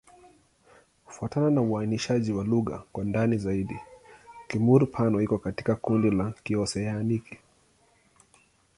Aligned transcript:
Kufuatana 1.05 1.49
na 1.49 1.61
uainishaji 1.61 2.31
wa 2.31 2.43
lugha 2.43 2.83
kwa 2.91 3.03
ndani 3.05 3.37
zaidi, 3.37 3.79
Kimur-Pano 4.47 5.21
iko 5.21 5.37
katika 5.37 5.75
kundi 5.75 6.09
la 6.11 6.31
Kioseaniki. 6.43 7.37